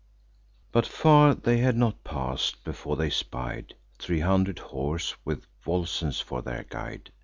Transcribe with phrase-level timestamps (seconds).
[0.71, 6.41] But far they had not pass'd, before they spied Three hundred horse, with Volscens for
[6.41, 7.11] their guide.